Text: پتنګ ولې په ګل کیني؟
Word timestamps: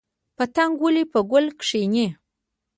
پتنګ 0.37 0.73
ولې 0.83 1.03
په 1.11 1.19
ګل 1.31 1.45
کیني؟ 1.61 2.07